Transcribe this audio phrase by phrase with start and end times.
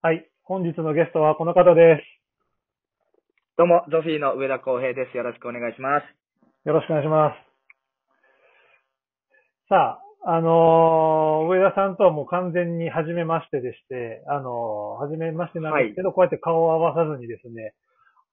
[0.00, 0.30] はい。
[0.44, 2.02] 本日のゲストはこの方です。
[3.58, 5.16] どうも、ゾフィーの上田康平です。
[5.16, 6.06] よろしくお願いします。
[6.64, 7.34] よろしくお願いします。
[9.68, 17.74] さあ、あのー上田さんとはもう完全に初めましてでして、あのー初めましてなんですけど、こうやって顔を合わさずにですね、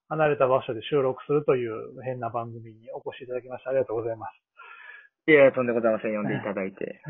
[0.07, 5.31] 離れた場所で収録するという変な番組にお越しいただきましてありがとうございます。
[5.31, 6.13] いやとんでもございません。
[6.13, 7.01] 呼んでいただいて。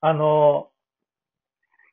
[0.00, 0.79] あのー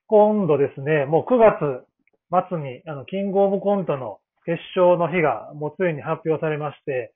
[0.07, 7.13] 今度ですね、もう9月末に、あの、キングオブコントの決勝の日が、もうついに発表されまして、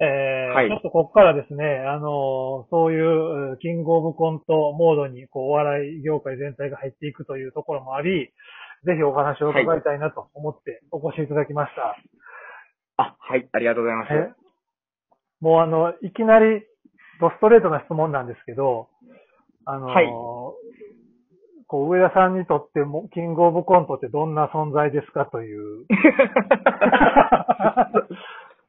[0.00, 8.30] えーはいちょっとここからですね、あのーそういう、キングオブコントモードに、こう、お笑い業界全体が入っていくというところもあり、
[8.84, 11.96] ぜひお話を伺いたいなと思ってお越しいただきました。
[12.96, 14.12] あ、はい、ありがとうございます。
[14.12, 14.32] え？
[15.40, 16.62] もうあの、いきなり、
[17.20, 18.88] ドストレートな質問なんですけど、
[19.64, 20.06] あのーはい
[21.68, 25.84] こう、上田さんにとっても、キングオブコントってどんな存在ですかという。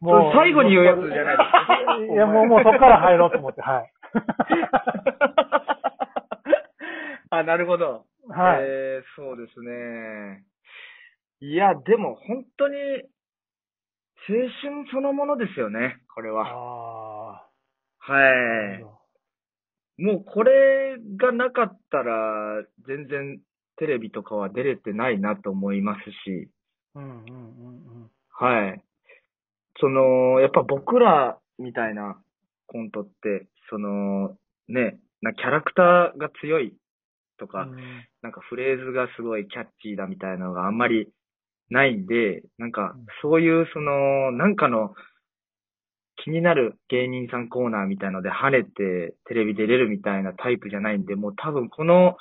[0.02, 1.66] それ最後に言うやつじゃないですか
[2.14, 3.92] いや、もう、もうそこから入ろうと思って、はい。
[7.32, 8.06] あ、なるほど。
[8.30, 8.60] はい。
[8.62, 10.44] えー、そうですね。
[11.42, 12.76] いや、でも本当に、
[14.28, 16.48] 青春そのものですよね、これは。
[16.48, 17.48] あは
[18.08, 18.20] あ、な
[18.78, 18.86] るい。
[20.00, 23.40] もうこれがなかったら、全然
[23.78, 26.50] テレビとかは出れてないなと思いますし、
[26.96, 27.32] うんうんうんう
[28.06, 28.12] ん。
[28.30, 28.82] はい。
[29.80, 32.18] その、やっぱ僕らみたいな
[32.68, 34.38] コントって、その、
[34.70, 36.74] ね、なキャラクターが強い
[37.38, 37.78] とか、うん
[38.22, 41.08] なんかフレーズがすごいキャッチーだみたいなのがあんまり
[41.70, 44.94] ないんで、なんかうんそういうその、なんかの
[46.24, 52.18] 気になる芸人さんコーナーみたいので跳ねてテレビ出れるみたいなタイプじゃないんで、もう多分この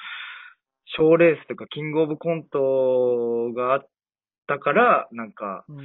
[0.97, 3.89] 賞レースとかキングオブコントがあっ
[4.47, 5.79] たから、なんかうん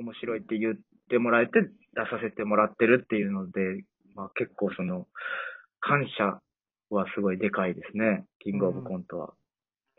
[0.00, 0.74] 面白いって言っ
[1.10, 1.68] てもらえて出
[2.10, 3.60] させてもらってるっていうので、
[4.14, 5.06] まあ結構その、
[5.80, 6.40] 感謝
[6.88, 9.34] はすごいでかいですね、キングオブコントは。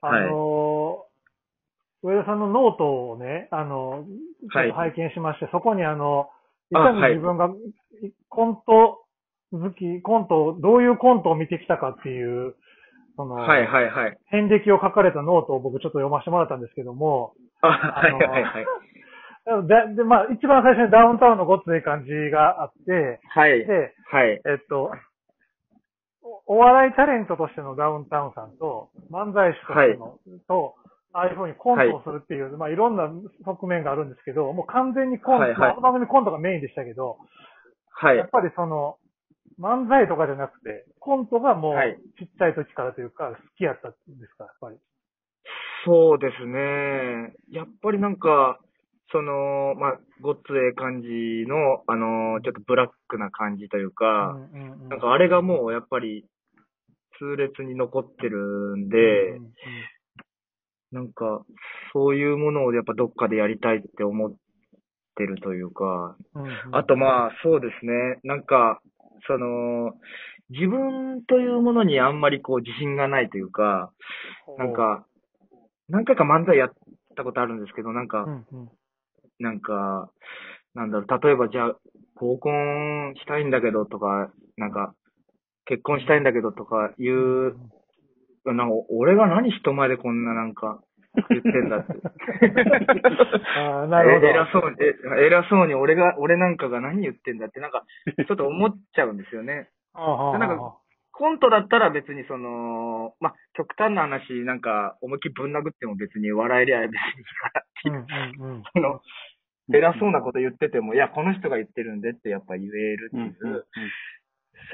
[0.01, 1.11] あのー
[2.03, 4.05] 上田さんのノートをね、あの、
[4.51, 6.31] ちょはいっと拝見しまして、そこにあの、
[6.71, 7.49] いかに自分が
[8.29, 9.01] コント
[9.51, 12.55] 好き、コントを、どういうコントを見てきたかっていう、
[13.17, 14.17] その、はいはいはい。
[14.27, 18.65] 遍歴を書かれたノートを僕ちょっと読ませてもらったんですけども、あ、はいはいはい。
[19.67, 23.65] で、でまあ、一番最初にダウンタウンのごっつええ感じがあって、はい。
[23.65, 24.41] で、はい。
[24.45, 24.91] えっと、
[26.47, 30.17] おお笑いタレントとしてのダウンタウンさんと、漫才師としての、
[30.47, 30.75] と、
[31.13, 33.09] ああいうふうにコントをするっていう、まあいろんな
[33.45, 37.17] 側面があるんですけど、もう完全にコント、はいはいの番組コントがメインでしたけど、
[37.89, 38.29] はいやっ。
[38.29, 38.97] ぱりその、
[39.59, 44.77] 漫才とかじゃなくて、コントがもうはいちっちゃい時からというか、好きやったんですか、やっぱり？
[45.85, 47.33] そうですね。
[47.51, 48.59] やっぱりなんか、
[49.11, 51.07] その、まあ、ごっつええ感じ
[51.47, 56.25] の、あの、ちょっとブラックな感じというか、うんうんうんなんかあれがもうやっぱり
[57.19, 59.51] 痛烈に残ってるんで、うんうん
[60.91, 61.43] なんか、
[61.93, 64.33] そういうものをやっぱどっかでやりたいって思っ
[65.15, 66.53] てるというか、うんうん。
[66.71, 68.19] あとまあ、そうですね。
[68.23, 68.81] なんか、
[69.27, 69.93] その、
[70.49, 73.91] 自分というものにあんまりこう自信がないというか、
[74.57, 75.05] なん、か、
[75.87, 76.71] 何回か漫才やっ
[77.15, 78.69] たことあるんですけど、なんかう、んうん。
[79.39, 80.11] なんか、
[80.73, 81.75] なんだろう、例えばじゃあ、
[82.15, 84.93] 合コンしたいんだけどとか、なんか、
[85.65, 87.55] 結婚したいんだけどとかいう、
[88.45, 90.81] なんか俺が何人前でこんななんか
[91.29, 91.93] 言ってんだって。
[93.57, 94.27] あーなるほど。
[94.27, 97.83] え偉そうに、え偉そうに俺が、俺なんかが何言ってんだって、なんか、
[98.27, 99.69] ちょっと思っちゃうんですよね。
[99.93, 100.77] ああああなんか
[101.13, 107.95] コントだったら別にその、まあ、極端な話、なんか、思いっきりぶん殴っても別に笑えりゃ別にいいからってうい
[108.39, 109.01] う、んうんうん その、
[109.73, 113.63] 偉そうなこと言ってても、いや、この人が言ってるんでってやっぱ言えるっていう、その、うん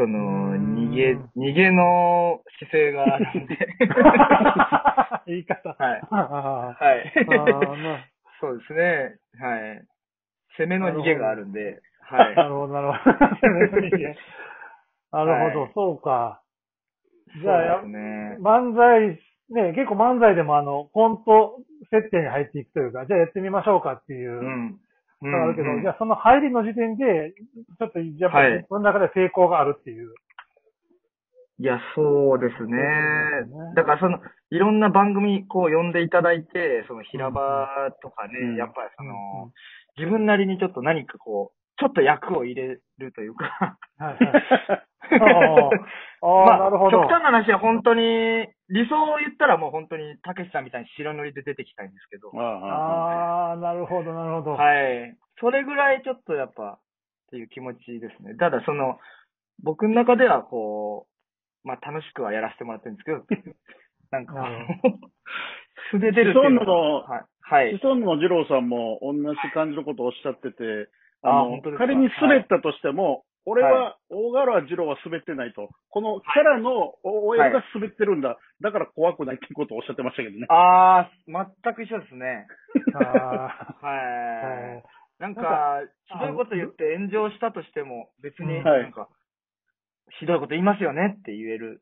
[0.05, 3.57] 逃げ、逃げの姿勢があるんで。
[5.27, 5.75] 言い方。
[5.77, 6.01] はい。
[6.11, 6.15] あ
[6.79, 7.13] はい。
[8.39, 9.15] そうですね。
[9.39, 9.87] はい。
[10.57, 13.17] 攻めの逃げがあるんで、はなるほど、なるほど。
[15.11, 16.41] なるほど、はいそうか。
[17.35, 17.41] い。
[17.41, 17.83] じゃあ。
[17.83, 19.19] 漫才、
[19.49, 21.59] ね、結構漫才でもあの、コント
[21.91, 24.79] 設定に入っていくというか、じゃあやってみましょうかっていうう、ん。
[25.21, 27.33] うのがあるけど、んじゃあその入りの時点で、
[27.79, 30.13] ちょっとやっぱはいり自分の中で成功があるっていう。
[31.59, 32.77] いや、そうですね。
[33.75, 34.19] だからその、
[34.51, 37.67] いろんな番組こう呼んでいただいて、その平場
[38.03, 39.13] とかね、うんやっぱりその、
[39.45, 39.51] うん
[39.97, 44.43] 自分なりにちょっと何かこう、ちょっと役を入れるというか、はいはい。
[45.21, 45.69] あ
[46.21, 47.01] あまあなるほど。
[47.01, 52.31] 極端な話は本当に、理想を言ったらもう本当に、たけしさんみたいに白塗りで出てきたいんですけど。
[52.35, 54.51] ああ、なるほど、なるほど。
[54.53, 55.15] はい。
[55.39, 56.79] それぐらいちょっとやっぱ、
[57.27, 58.35] っていう気持ちですね。
[58.35, 58.99] ただその、
[59.63, 61.07] 僕の中ではこ
[61.63, 63.23] う、まあ楽しくはやらせてもらってるんですけど、
[64.11, 64.33] なんか
[65.91, 67.21] 素で出るっていうのはい。
[67.41, 67.79] はいシ。
[67.79, 70.89] ソンヌの二郎さんも同じ感じのことをおっしゃってて、
[71.23, 71.87] あのあ本当ですか？
[71.87, 75.69] 仮に滑ったとしても、俺は、大河原二郎は滑ってないと。
[75.89, 78.37] このキャラの OL が滑ってるんだ。
[78.59, 80.47] だから怖くないってことをおっしゃってましたけどね。
[80.49, 82.45] あー、全く一緒ですね。
[82.93, 83.77] あは。
[83.81, 89.07] ーはいいなんか、ひどいこと言って炎上したとしても、別になんか、
[90.19, 91.81] ひどいこと言いますよねって言える。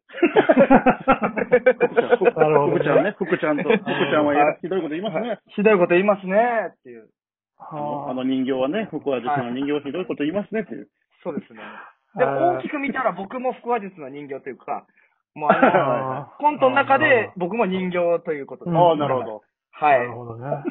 [1.81, 5.39] 福ちゃん、 なるほどね福ちゃんね、福ちゃんと、福ちゃんはやひどいこと言いますね。
[5.47, 6.37] ひどいこと言いますね
[6.77, 7.09] っていう。
[7.57, 10.87] あのあの人形はね、福和術の人形はひどいこと言いますねっていう。
[11.25, 11.59] そうですね。
[12.15, 14.85] でも大きく見たら僕も腹話術の人形というか、
[15.33, 18.71] もうあの、コントの中で僕も人形ということで。
[18.71, 19.41] うんああ、なるほど。
[19.71, 19.99] はい。
[19.99, 20.45] なるほどね。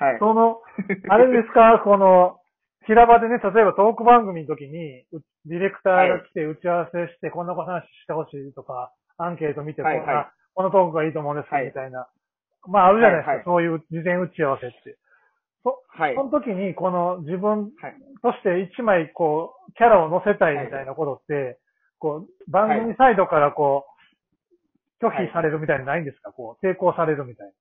[0.00, 0.18] はい。
[0.18, 0.62] その、
[1.08, 2.38] あれですか、 この、
[2.86, 12.08] 平場でね、例えばトーク番組の時に、うディレクターが来て打ち合わせして、こんな話してほしいとか、アンケート見て、こんな、はいはいこのトークがいいと思うんですはいみたいな。
[12.66, 14.98] まあ、あるじゃないですか、はいはいそういう事前打ち合わせって。
[15.64, 16.24] はいそ。
[16.24, 21.58] の時に、この自分はいとして一枚、こう、キャラを乗せたいみたいなことって、
[21.98, 23.86] こう、番組サイドからこ
[25.00, 26.30] う、拒否されるみたいなのないんですか？
[26.32, 27.52] こう、抵抗されるみたいい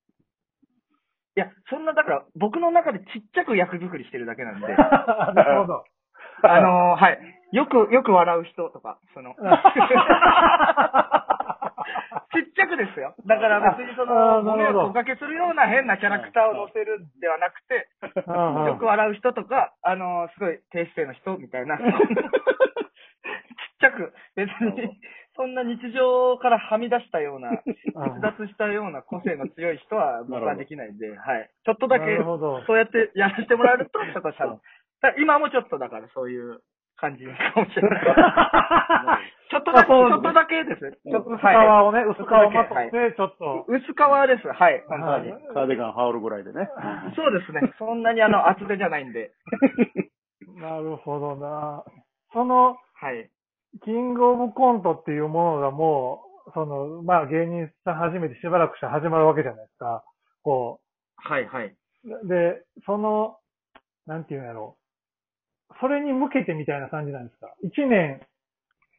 [1.39, 5.31] や、そんな、だから、僕の中でちっちゃく役作りしてるだけなんで、な。
[5.35, 5.83] なるほど。
[6.43, 7.19] あのーはい。
[7.53, 9.35] よく、よく笑う人とか、その、
[12.39, 13.15] ちっちゃくですよ。
[13.27, 21.83] だから別にそあの、ご迷惑をおかけするような変なキャラクターを乗せるんではなくて、よく笑う人とか、あのーすごい低姿勢の人みたいな、ちっ
[23.81, 25.00] ちゃく、別に、
[25.36, 27.68] そんな日常からはみ出したような、逸
[28.21, 31.50] 脱したような個性の強い人は僕はできないんで、はい。
[31.65, 32.18] ちょっとだなけ。
[32.68, 34.35] そうやってやらせてもらえると、ちょっとし
[35.18, 36.59] 今もちょっとだからそういう
[36.99, 38.03] 感じかもしれない。
[39.49, 40.97] ちょっとだけ、ちあそうょっとだけですね。
[41.09, 41.67] ちょっと、薄皮はい。
[41.87, 43.65] をね、薄皮をまとって、ちょっと。
[43.67, 43.95] 薄皮
[44.27, 44.47] です。
[44.47, 44.83] はい。
[44.87, 45.31] 本当はいに。
[45.53, 46.69] カーディガン羽織るぐらいでね。
[47.15, 47.73] そうですね。
[47.79, 49.31] そんなにあの、 厚手じゃないんで。
[50.55, 51.83] なるほどな。
[52.33, 53.29] その、はい。
[53.83, 60.03] キングオブコントっていうものがもう、その、まあ芸人さん初めてしばらくして始まるわけじゃないですか。
[60.43, 60.79] こ
[61.17, 61.75] はい、はい。
[62.05, 62.27] う。
[62.27, 63.37] で、その、
[64.07, 64.78] なんていうんやろう。
[65.81, 67.54] それに向けてみたいな感じなんですか？
[67.63, 68.21] 一年、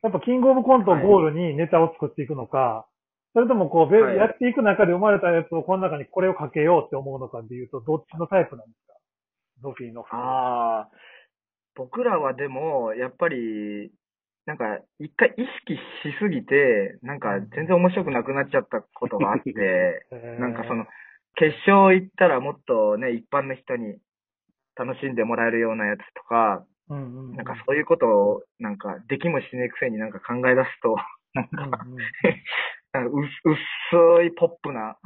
[0.02, 2.86] やっぱキングオブコントをゴールにネタを作っていくのか、
[3.34, 4.16] それともこう、べはい。
[4.16, 8.94] やっていく中で生まれたやつをこの中にこれをかけようって思うのかっていうと、どっちのタイプなんですか？
[9.62, 10.02] ゾフィーの。
[10.10, 10.88] ああ、
[11.74, 13.92] 僕らはでも、やっぱり、
[14.46, 15.78] なんか、一回意識し
[16.18, 19.52] すぎて、なんか全然面白くなくなっちゃったことがあって、
[20.10, 20.86] え ーなんかその、
[21.36, 23.98] 決勝行ったらもっとね、一般の人に
[24.80, 30.96] 楽しんでもらえるようなやつとか、うんうんうん、なんかそういうことを、なんか、できもしねえくせになんか考え出すと、
[31.34, 31.98] なんか、うんうん
[32.92, 34.96] なんか薄薄いポップな、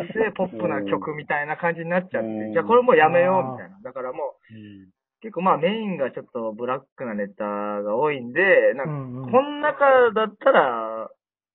[0.00, 2.52] 薄いポップな曲みたいな感じになっちゃってう、ん。
[2.54, 3.78] じゃあこれもうやめようみたいな。
[3.82, 4.88] だからもう、うん。
[5.20, 11.10] 結構まあメインがちょっとブラックなネタが多いんで、なんか、この中だったら、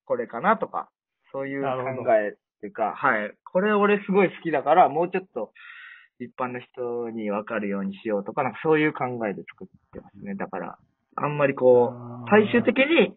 [0.06, 0.90] これかなとか、
[1.32, 3.34] そういう考えっていうか、はい。
[3.52, 5.54] これ俺すごい好きだから、もうちょっと
[6.20, 10.36] 一般の人にわかるようにしようとか、なんかそういう考えで作ってますね。
[10.36, 10.78] だから、
[11.16, 11.94] あんまりこ
[12.26, 13.16] う、最終的に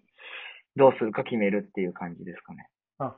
[0.76, 2.68] どうするか決めるっていう感じですかね。
[2.98, 3.16] あ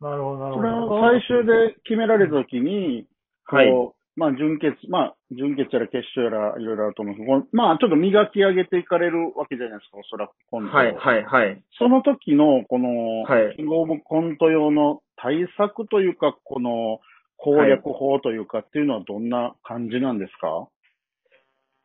[0.00, 0.94] なるほど、なるそれほど。
[0.94, 3.06] は最終で決められたときに、
[3.48, 11.62] こう、はいまあ、準決、まあ、準決やら決勝やらいろいろあると思うんですけど、まあ、ちょっと磨き上げていかれるわけじゃないですか、おそらく、コントをはい、はい、はい。
[11.78, 17.00] その時の、この、はいキングオブコント用の対策というか、この
[17.36, 20.68] 攻略法というかっていうのはどんな感じなんですか、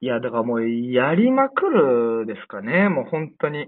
[0.02, 3.68] いや、だからもう、やりまくるですかね、もう本当に。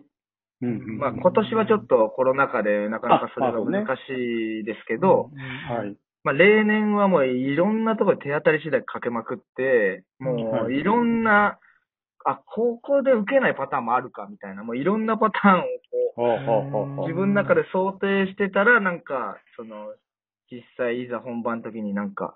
[0.61, 5.29] うんうんまあ今年はちょっとコロナ禍でなかなかそれが難しいですけど、
[5.67, 5.97] はい。
[6.23, 10.73] まあ例年はもういろんなところで手当たり次第かけまくって、もはい。
[10.75, 11.59] ういろんな、
[12.25, 15.59] あ、ここで受けないパターンもあるかみたいな、もういろんなパターン
[16.15, 19.87] をこう自分の中で想定してたら、なんか、その、
[20.53, 22.35] 実際いざ本番の時になんか、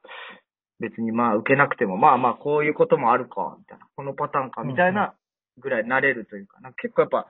[0.80, 5.14] 別にまあ受けなくても、まあまあこういうこともあるか、みたいな、このパターンか、みたいな
[5.60, 7.28] ぐらい慣れるというか、なんか結構やっぱ、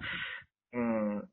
[0.73, 1.29] うん、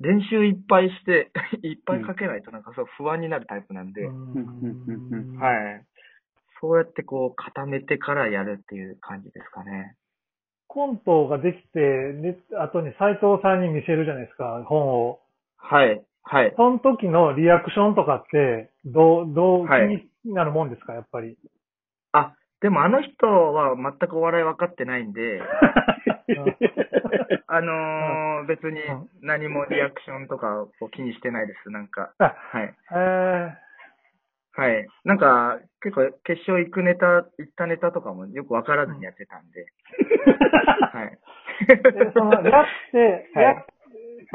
[0.00, 1.30] 練習いっぱいして、
[1.62, 5.84] いっぱいかけないとなんかそう不安になるタイプなんで、はい。
[6.60, 9.96] そうやってこう固めてからやるっていう感じですかね。
[10.68, 15.20] コントができて、で、後に斎藤さんに見せるじゃないですか、本を。
[15.56, 16.02] はい。
[16.22, 16.54] はい。
[16.56, 21.36] その時のリアクションとかって、どう、どう気になるもんですか、はい、やっぱり。
[22.12, 25.42] あ、でもあの人は全くお笑い分かってないんで、
[27.48, 28.80] あのー、別に
[29.20, 32.12] 何もリアクションとかを気にしてないです、なんか。
[32.18, 32.34] はい。
[32.92, 33.50] えー
[34.54, 34.86] はい。
[35.04, 39.64] なんか、結構、決勝行くネタ、行ったネタとかもよく分からずにやってたんで。
[40.92, 41.18] はい。
[42.12, 43.64] そ、やって、や っ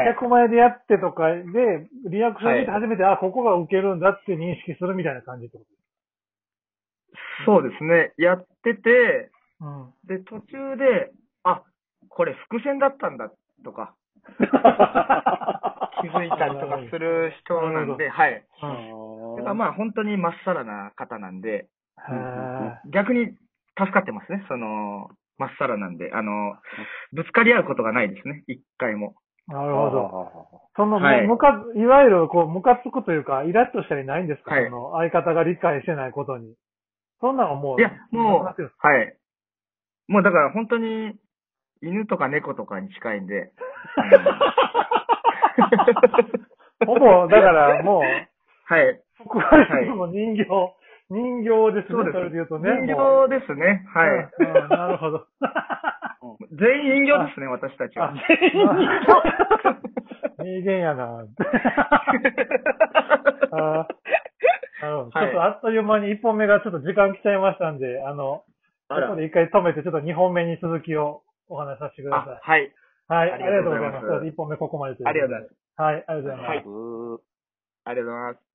[0.05, 5.77] 客前でやってとかで、リアクション見て初めて、あ、ここが受けるんだって認識するみたいな感じってこと？
[7.45, 8.13] そうですね。
[8.17, 11.11] やってて、うん、で、途中で、
[11.43, 11.63] あ、
[12.09, 13.31] これ伏線だったんだ
[13.63, 13.95] とか、
[14.37, 14.43] 気
[16.09, 18.45] づいたりとかする人なんで、はい。
[19.37, 21.67] だからまあ本当にまっさらな方なんで、
[22.91, 23.35] 逆に
[23.77, 24.45] 助かってますね。
[24.47, 26.55] その、まっさらなんで、あの、
[27.13, 28.43] ぶつかり合うことがないですね。
[28.47, 29.15] 一回も。
[29.47, 30.45] なるほど。
[30.75, 31.27] その、はい。
[31.27, 34.65] むか、いわゆる、こう、ムカつくというか、イラッとしたりないんですか、はい。
[34.65, 36.53] その、相方が理解してないことに。
[37.21, 38.53] そんなのもう、いや、もう、は
[39.01, 39.17] い。
[40.07, 41.17] もうだから本当に、
[41.81, 43.51] 犬とか猫とかに近いんで、
[46.85, 48.07] ほぼ、だからもう、は
[48.81, 49.01] い。
[49.15, 50.45] 福原さんも人形、
[51.09, 52.69] 人形ですね、そうで言うとね。
[52.83, 53.85] 人形ですね。
[53.93, 54.27] はい。
[54.69, 55.25] なるほど。
[56.51, 58.13] 全員人形ですね、私たちはあ。
[60.43, 61.23] 人間 やな。
[63.51, 63.87] あ
[64.81, 65.11] なるほど。
[65.11, 68.43] ちょっとあっという間に1本目がちょっと時間来ちゃいましたんで、あの、
[68.89, 72.39] あらここで一回止めて、ちょっと2本目に続きをお話しさせてくださいあ、。
[72.41, 72.71] はい。
[73.07, 74.01] はい、あありりがとうございま。
[74.01, 75.81] すす1本目ここまでというありがとうございます。
[75.81, 76.47] はい、ありがとうございます。
[76.49, 77.37] はい
[77.87, 78.46] ありがとうございます。